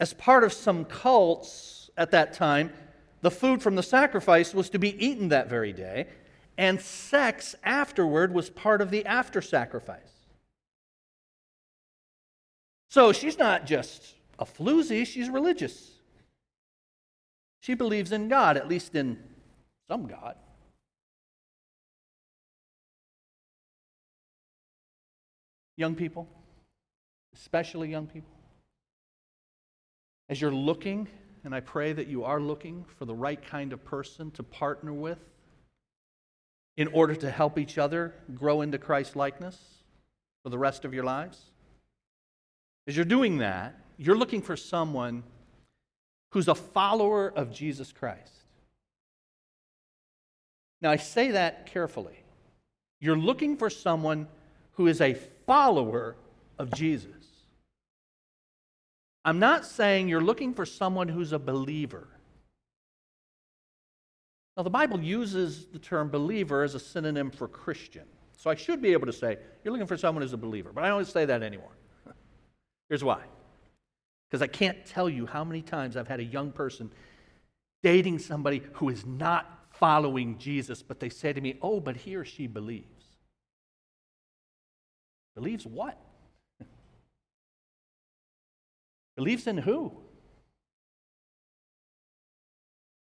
[0.01, 2.73] as part of some cults at that time,
[3.23, 6.07] the food from the sacrifice was to be eaten that very day
[6.59, 10.01] and sex afterward was part of the after sacrifice.
[12.89, 15.91] So she's not just a floozy, she's religious.
[17.61, 19.19] She believes in God, at least in
[19.89, 20.37] some God.
[25.77, 26.27] Young people,
[27.35, 28.31] especially young people,
[30.31, 31.07] as you're looking,
[31.47, 34.93] and I pray that you are looking for the right kind of person to partner
[34.93, 35.21] with
[36.77, 39.57] in order to help each other grow into Christ likeness
[40.43, 41.41] for the rest of your lives?
[42.89, 45.23] As you're doing that, you're looking for someone
[46.33, 48.33] who's a follower of Jesus Christ.
[50.83, 52.25] Now, I say that carefully.
[52.99, 54.27] You're looking for someone
[54.73, 55.15] who is a
[55.47, 56.17] follower
[56.59, 57.26] of Jesus.
[59.27, 62.07] I'm not saying you're looking for someone who's a believer.
[64.57, 68.05] Now, the Bible uses the term believer as a synonym for Christian.
[68.37, 70.71] So I should be able to say, you're looking for someone who's a believer.
[70.73, 71.77] But I don't say that anymore.
[72.89, 73.23] Here's why.
[74.31, 76.93] Because I can't tell you how many times I've had a young person
[77.83, 82.15] dating somebody who is not following Jesus, but they say to me, oh, but he
[82.15, 82.87] or she believes.
[85.35, 86.01] Believes what?
[89.17, 89.93] Believes in who?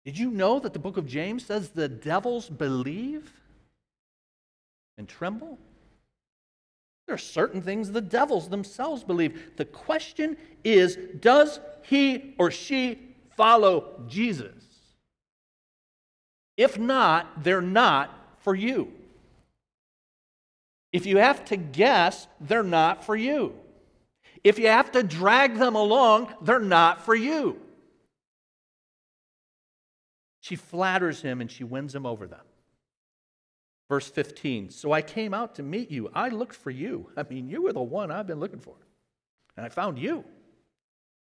[0.04, 3.30] Did you know that the book of James says the devils believe
[4.96, 5.58] and tremble?
[7.06, 9.56] There are certain things the devils themselves believe.
[9.56, 12.98] The question is does he or she
[13.36, 14.64] follow Jesus?
[16.56, 18.92] If not, they're not for you.
[20.92, 23.54] If you have to guess, they're not for you.
[24.44, 27.60] If you have to drag them along, they're not for you.
[30.40, 32.40] She flatters him and she wins him over them.
[33.88, 36.10] Verse 15 So I came out to meet you.
[36.14, 37.10] I looked for you.
[37.16, 38.74] I mean, you were the one I've been looking for.
[39.56, 40.24] And I found you.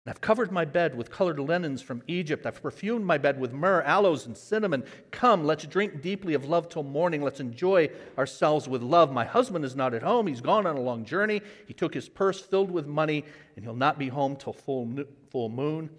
[0.09, 2.47] I've covered my bed with colored linens from Egypt.
[2.47, 4.85] I've perfumed my bed with myrrh, aloes, and cinnamon.
[5.11, 7.23] Come, let's drink deeply of love till morning.
[7.23, 9.13] Let's enjoy ourselves with love.
[9.13, 10.27] My husband is not at home.
[10.27, 11.43] He's gone on a long journey.
[11.67, 13.25] He took his purse filled with money,
[13.57, 14.89] and he'll not be home till full,
[15.31, 15.91] full moon.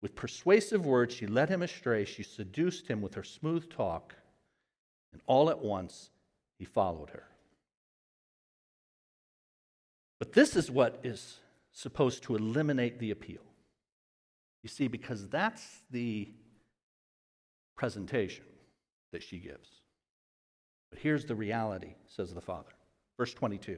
[0.00, 2.04] With persuasive words, she led him astray.
[2.04, 4.14] She seduced him with her smooth talk,
[5.12, 6.10] and all at once
[6.58, 7.24] he followed her.
[10.18, 11.40] But this is what is
[11.74, 13.42] supposed to eliminate the appeal.
[14.62, 16.30] You see, because that's the
[17.76, 18.46] presentation
[19.12, 19.68] that she gives.
[20.90, 22.70] But here's the reality, says the Father.
[23.18, 23.76] Verse 22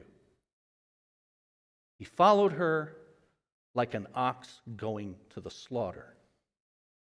[1.99, 2.95] He followed her
[3.75, 6.17] like an ox going to the slaughter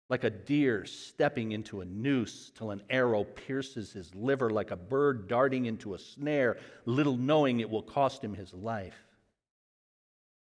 [0.09, 4.75] like a deer stepping into a noose till an arrow pierces his liver, like a
[4.75, 9.06] bird darting into a snare, little knowing it will cost him his life.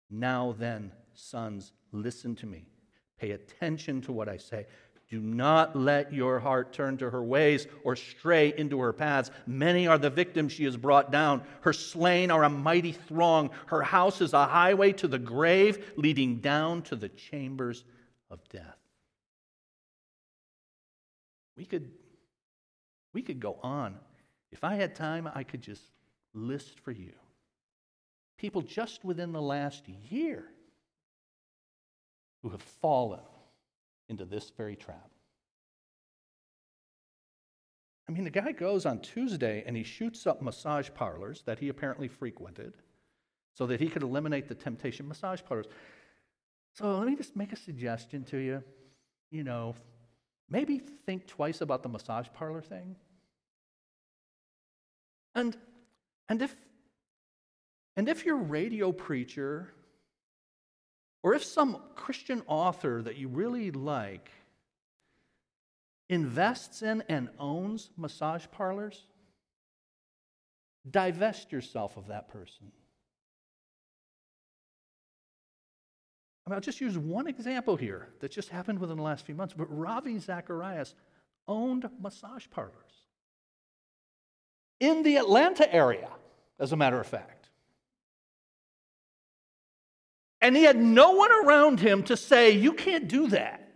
[0.10, 2.68] Now then, sons, listen to me.
[3.20, 4.68] Pay attention to what I say.
[5.10, 9.30] Do not let your heart turn to her ways or stray into her paths.
[9.46, 11.44] Many are the victims she has brought down.
[11.62, 13.52] Her slain are a mighty throng.
[13.68, 17.84] Her house is a highway to the grave, leading down to the chambers
[18.32, 18.78] of death.
[21.56, 21.92] We could,
[23.14, 23.98] we could go on.
[24.52, 25.84] If I had time, I could just
[26.34, 27.14] list for you
[28.38, 30.46] people just within the last year
[32.42, 33.22] who have fallen
[34.10, 35.10] into this very trap.
[38.08, 41.70] I mean, the guy goes on Tuesday and he shoots up massage parlors that he
[41.70, 42.74] apparently frequented
[43.56, 45.66] so that he could eliminate the temptation massage parlors.
[46.74, 48.64] So let me just make a suggestion to you.
[49.32, 49.76] You know,
[50.50, 52.96] maybe think twice about the massage parlor thing.
[55.34, 55.58] And,
[56.30, 56.56] and, if,
[57.96, 59.74] and if your radio preacher
[61.24, 64.30] or if some Christian author that you really like
[66.10, 69.06] invests in and owns massage parlors,
[70.90, 72.72] divest yourself of that person.
[76.46, 79.34] I mean, I'll just use one example here that just happened within the last few
[79.34, 80.94] months, but Ravi Zacharias
[81.48, 82.74] owned massage parlors
[84.80, 86.10] in the Atlanta area,
[86.60, 87.35] as a matter of fact.
[90.46, 93.68] And he had no one around him to say, You can't do that.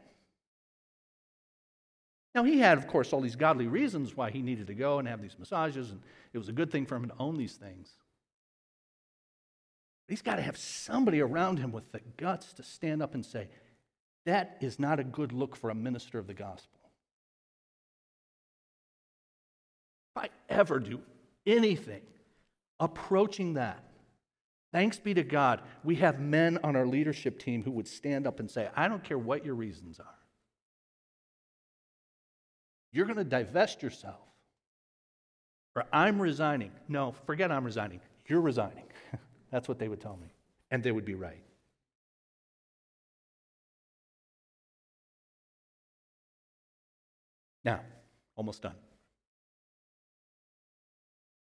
[2.36, 5.07] Now, he had, of course, all these godly reasons why he needed to go and
[5.07, 5.99] have these massages, and
[6.32, 7.95] it was a good thing for him to own these things.
[10.07, 13.47] He's got to have somebody around him with the guts to stand up and say,
[14.28, 16.80] that is not a good look for a minister of the gospel.
[20.15, 21.01] If I ever do
[21.47, 22.03] anything
[22.80, 23.89] approaching that,
[24.72, 28.39] thanks be to God, we have men on our leadership team who would stand up
[28.39, 30.05] and say, I don't care what your reasons are.
[32.91, 34.20] You're going to divest yourself.
[35.76, 36.72] Or I'm resigning.
[36.88, 38.01] No, forget I'm resigning.
[38.28, 38.86] You're resigning.
[39.51, 40.28] That's what they would tell me.
[40.72, 41.43] And they would be right.
[47.63, 47.82] Now,
[48.36, 48.76] almost done.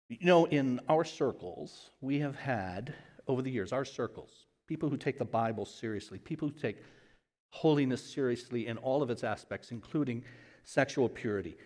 [0.09, 2.93] You know, in our circles, we have had,
[3.32, 6.77] over the years, our circles, people who take the Bible seriously, people who take
[7.49, 10.23] holiness seriously in all of its aspects, including
[10.63, 11.57] sexual purity.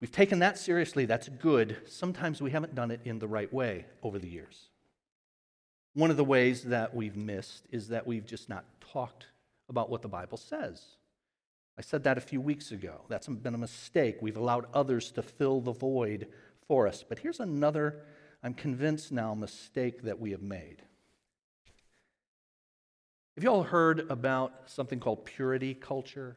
[0.00, 1.76] We've taken that seriously, that's good.
[1.86, 4.68] Sometimes we haven't done it in the right way over the years.
[5.94, 9.26] One of the ways that we've missed is that we've just not talked
[9.68, 10.82] about what the Bible says.
[11.76, 13.02] I said that a few weeks ago.
[13.08, 14.18] That's been a mistake.
[14.20, 16.28] We've allowed others to fill the void
[16.66, 17.04] for us.
[17.08, 18.00] But here's another,
[18.42, 20.82] I'm convinced now, mistake that we have made.
[23.36, 26.36] Have you all heard about something called purity culture?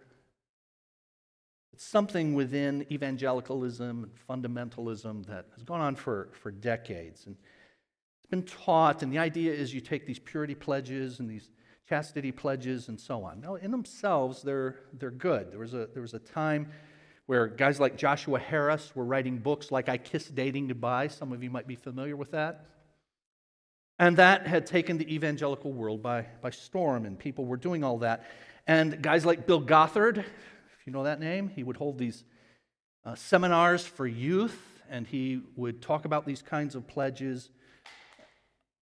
[1.74, 7.26] It's something within evangelicalism and fundamentalism that has gone on for, for decades.
[7.26, 7.36] And
[8.18, 11.49] it's been taught, and the idea is you take these purity pledges and these
[11.88, 13.41] chastity pledges and so on.
[13.41, 15.52] Now, in themselves, they're, they're good.
[15.52, 16.72] There was, a, there was a time
[17.26, 21.08] where guys like Joshua Harris were writing books like I Kiss Dating Goodbye.
[21.08, 22.66] Some of you might be familiar with that.
[24.00, 28.00] And that had taken the evangelical world by, by storm, and people were doing all
[28.00, 28.26] that.
[28.68, 32.24] And guys like Bill Gothard, if you know that name, he would hold these
[33.06, 34.60] uh, seminars for youth
[34.90, 37.50] and he would talk about these kinds of pledges.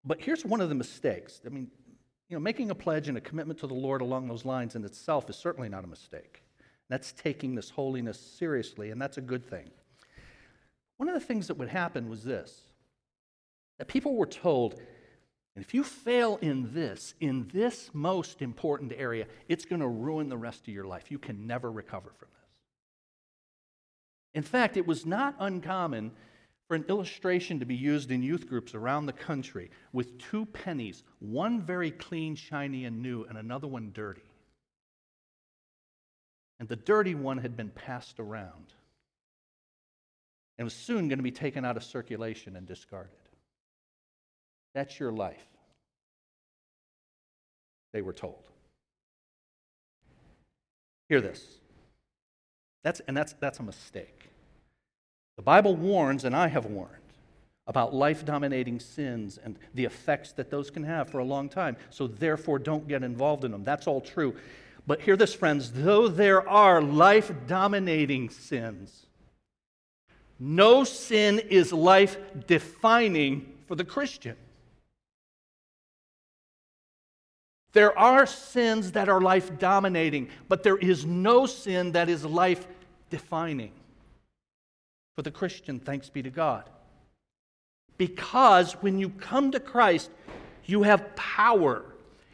[0.04, 1.40] But here's one of the mistakes.
[1.46, 1.70] I mean,
[2.28, 4.84] you know, making a pledge and a commitment to the Lord along those lines in
[4.84, 6.43] itself is certainly not a mistake.
[6.88, 9.70] That's taking this holiness seriously, and that's a good thing.
[10.96, 12.60] One of the things that would happen was this
[13.78, 14.80] that people were told,
[15.56, 20.36] if you fail in this, in this most important area, it's going to ruin the
[20.36, 21.10] rest of your life.
[21.10, 22.50] You can never recover from this.
[24.34, 26.12] In fact, it was not uncommon
[26.66, 31.02] for an illustration to be used in youth groups around the country with two pennies,
[31.20, 34.22] one very clean, shiny, and new, and another one dirty.
[36.64, 38.72] And the dirty one had been passed around
[40.56, 43.12] and was soon going to be taken out of circulation and discarded.
[44.74, 45.44] That's your life,
[47.92, 48.48] they were told.
[51.10, 51.44] Hear this.
[52.82, 54.30] That's, and that's, that's a mistake.
[55.36, 56.96] The Bible warns, and I have warned,
[57.66, 61.76] about life dominating sins and the effects that those can have for a long time.
[61.90, 63.64] So, therefore, don't get involved in them.
[63.64, 64.34] That's all true.
[64.86, 69.06] But hear this, friends though there are life dominating sins,
[70.38, 72.16] no sin is life
[72.46, 74.36] defining for the Christian.
[77.72, 82.66] There are sins that are life dominating, but there is no sin that is life
[83.10, 83.72] defining.
[85.16, 86.68] For the Christian, thanks be to God.
[87.96, 90.10] Because when you come to Christ,
[90.64, 91.84] you have power.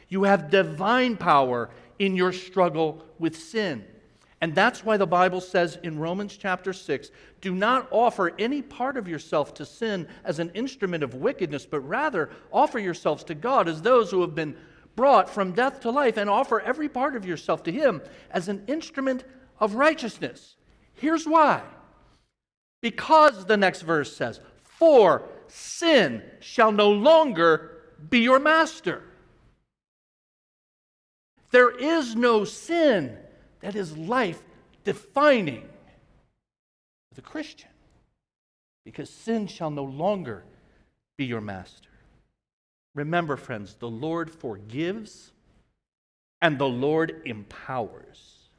[0.09, 1.69] You have divine power
[2.01, 3.85] in your struggle with sin.
[4.41, 8.97] And that's why the Bible says in Romans chapter 6 do not offer any part
[8.97, 13.69] of yourself to sin as an instrument of wickedness, but rather offer yourselves to God
[13.69, 14.57] as those who have been
[14.95, 18.63] brought from death to life and offer every part of yourself to Him as an
[18.65, 19.23] instrument
[19.59, 20.55] of righteousness.
[20.95, 21.61] Here's why.
[22.81, 29.03] Because the next verse says, For sin shall no longer be your master.
[31.51, 33.17] There is no sin
[33.59, 34.41] that is life
[34.83, 35.67] defining
[37.09, 37.69] for the Christian
[38.85, 40.43] because sin shall no longer
[41.17, 41.89] be your master.
[42.95, 45.31] Remember, friends, the Lord forgives
[46.41, 48.49] and the Lord empowers.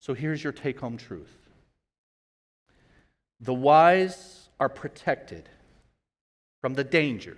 [0.00, 1.34] So here's your take home truth
[3.40, 5.48] the wise are protected
[6.62, 7.36] from the danger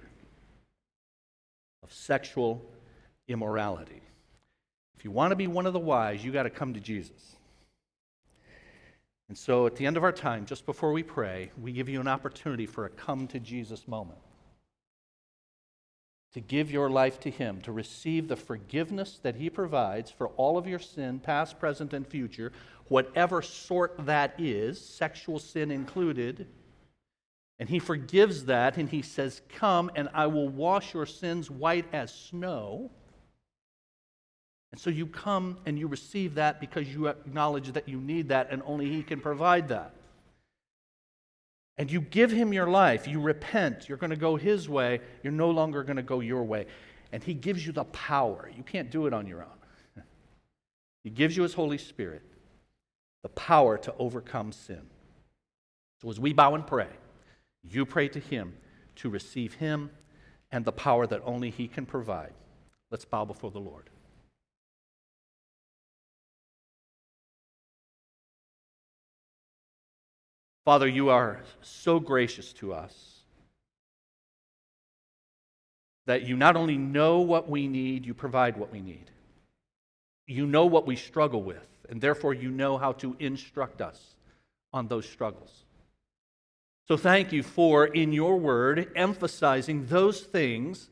[1.83, 2.65] of sexual
[3.27, 4.03] immorality.
[4.99, 7.37] If you want to be one of the wise, you got to come to Jesus.
[9.29, 12.01] And so at the end of our time, just before we pray, we give you
[12.01, 14.19] an opportunity for a come to Jesus moment
[16.33, 20.59] to give your life to Him, to receive the forgiveness that He provides for all
[20.59, 22.53] of your sin, past, present, and future,
[22.89, 26.47] whatever sort that is, sexual sin included.
[27.59, 31.87] And He forgives that, and He says, Come, and I will wash your sins white
[31.93, 32.91] as snow.
[34.73, 38.49] And so you come and you receive that because you acknowledge that you need that,
[38.51, 39.95] and only He can provide that
[41.79, 45.33] and you give him your life, you repent, you're going to go his way, you're
[45.33, 46.67] no longer going to go your way.
[47.13, 48.51] And he gives you the power.
[48.55, 50.03] You can't do it on your own.
[51.05, 52.23] he gives you his Holy Spirit,
[53.23, 54.83] the power to overcome sin.
[56.03, 56.89] So as we bow and pray,
[57.63, 58.55] you pray to him
[58.97, 59.91] to receive him
[60.51, 62.33] and the power that only he can provide.
[62.91, 63.89] Let's bow before the Lord.
[70.69, 72.93] Father, you are so gracious to us
[76.05, 79.11] that you not only know what we need, you provide what we need.
[80.27, 84.15] you know what we struggle with, and therefore you know how to instruct us
[84.75, 85.65] on those struggles.
[86.87, 90.91] So thank you for, in your word, emphasizing those things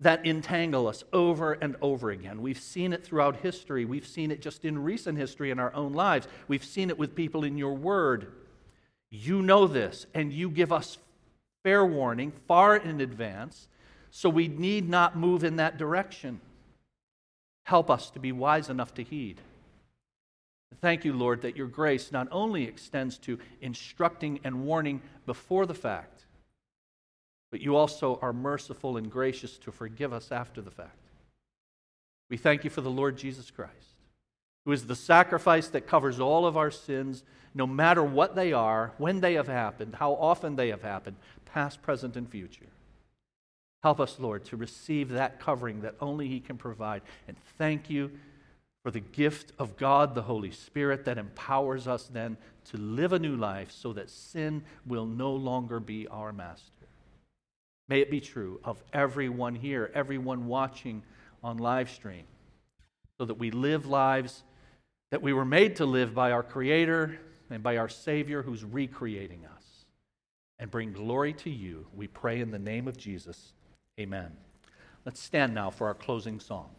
[0.00, 2.42] that entangle us over and over again.
[2.42, 3.84] We've seen it throughout history.
[3.84, 6.26] We've seen it just in recent history in our own lives.
[6.48, 8.32] We've seen it with people in your word.
[9.10, 10.98] You know this, and you give us
[11.62, 13.68] fair warning far in advance,
[14.10, 16.40] so we need not move in that direction.
[17.64, 19.40] Help us to be wise enough to heed.
[20.80, 25.74] Thank you, Lord, that your grace not only extends to instructing and warning before the
[25.74, 26.26] fact,
[27.50, 30.98] but you also are merciful and gracious to forgive us after the fact.
[32.28, 33.96] We thank you for the Lord Jesus Christ,
[34.64, 37.22] who is the sacrifice that covers all of our sins,
[37.56, 41.80] no matter what they are, when they have happened, how often they have happened, past,
[41.80, 42.66] present, and future.
[43.82, 47.00] Help us, Lord, to receive that covering that only He can provide.
[47.26, 48.10] And thank you
[48.82, 52.36] for the gift of God, the Holy Spirit, that empowers us then
[52.66, 56.70] to live a new life so that sin will no longer be our master.
[57.88, 61.02] May it be true of everyone here, everyone watching
[61.42, 62.24] on live stream,
[63.18, 64.42] so that we live lives
[65.10, 67.18] that we were made to live by our Creator
[67.50, 69.84] and by our Savior who's recreating us
[70.58, 71.86] and bring glory to you.
[71.94, 73.52] We pray in the name of Jesus.
[74.00, 74.32] Amen.
[75.04, 76.70] Let's stand now for our closing song.